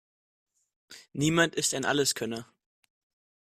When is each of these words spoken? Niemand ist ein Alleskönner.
Niemand 1.13 1.53
ist 1.53 1.75
ein 1.75 1.85
Alleskönner. 1.85 2.51